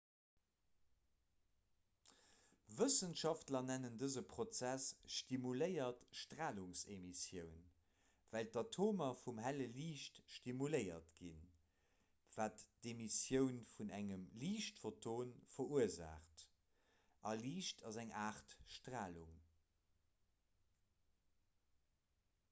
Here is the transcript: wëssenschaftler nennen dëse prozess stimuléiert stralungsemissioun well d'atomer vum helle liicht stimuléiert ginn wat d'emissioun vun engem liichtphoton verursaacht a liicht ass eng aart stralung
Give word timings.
wëssenschaftler 2.77 3.65
nennen 3.65 3.97
dëse 4.03 4.21
prozess 4.29 4.85
stimuléiert 5.15 6.05
stralungsemissioun 6.21 7.67
well 8.37 8.49
d'atomer 8.55 9.09
vum 9.25 9.41
helle 9.47 9.67
liicht 9.75 10.17
stimuléiert 10.37 11.11
ginn 11.19 11.43
wat 12.37 12.63
d'emissioun 12.87 13.59
vun 13.77 13.93
engem 13.99 14.23
liichtphoton 14.45 15.35
verursaacht 15.57 16.45
a 17.33 17.35
liicht 17.43 17.85
ass 17.91 18.01
eng 18.05 18.15
aart 18.23 18.57
stralung 18.79 19.37